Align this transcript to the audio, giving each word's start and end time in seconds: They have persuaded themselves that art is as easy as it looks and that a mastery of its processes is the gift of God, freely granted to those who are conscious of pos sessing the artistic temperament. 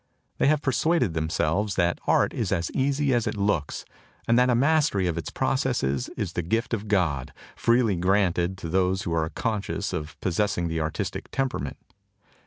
They 0.39 0.47
have 0.47 0.63
persuaded 0.63 1.13
themselves 1.13 1.75
that 1.75 1.99
art 2.07 2.33
is 2.33 2.51
as 2.51 2.71
easy 2.71 3.13
as 3.13 3.27
it 3.27 3.37
looks 3.37 3.85
and 4.27 4.35
that 4.39 4.49
a 4.49 4.55
mastery 4.55 5.05
of 5.05 5.15
its 5.15 5.29
processes 5.29 6.09
is 6.17 6.33
the 6.33 6.41
gift 6.41 6.73
of 6.73 6.87
God, 6.87 7.31
freely 7.55 7.95
granted 7.97 8.57
to 8.57 8.67
those 8.67 9.03
who 9.03 9.13
are 9.13 9.29
conscious 9.29 9.93
of 9.93 10.19
pos 10.19 10.33
sessing 10.37 10.69
the 10.69 10.81
artistic 10.81 11.29
temperament. 11.29 11.77